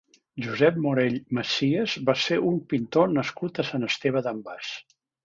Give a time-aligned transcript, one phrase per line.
[0.43, 4.73] Josep Morell Macias va ser un pintor nascut a Sant Esteve d'en Bas.